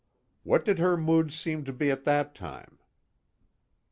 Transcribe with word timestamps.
"What 0.41 0.65
did 0.65 0.79
her 0.79 0.97
mood 0.97 1.31
seem 1.31 1.63
to 1.65 1.71
be 1.71 1.91
at 1.91 2.05
that 2.05 2.33
time?" 2.33 2.79